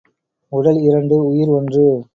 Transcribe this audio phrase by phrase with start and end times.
[0.51, 1.85] உடல் இரண்டு, உயிர் ஒன்று.